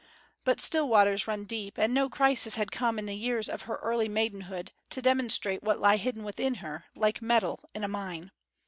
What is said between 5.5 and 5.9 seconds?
what